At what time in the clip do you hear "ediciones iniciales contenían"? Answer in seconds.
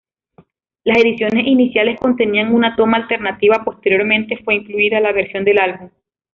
0.97-2.55